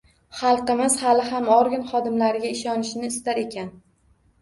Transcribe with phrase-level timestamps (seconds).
[0.37, 3.75] Xalqimiz hali ham organ xodimlariga ishonishni istar ekan